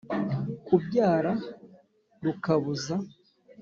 kubyara 0.65 1.31
rukabuza 2.23 2.95